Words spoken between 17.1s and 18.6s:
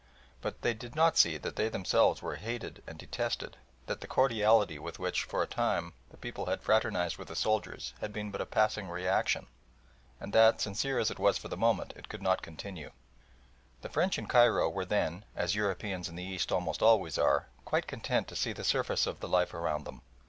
are, quite content to see